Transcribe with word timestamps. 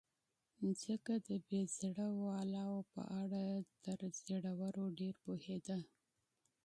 ځکه 0.83 1.13
د 1.27 1.29
بې 1.47 1.61
زړه 1.77 2.07
والاو 2.25 2.75
په 2.93 3.01
اړه 3.21 3.43
تر 3.83 3.99
زړورو 4.25 4.85
ډېر 4.99 5.15
پوهېده. 5.23 5.79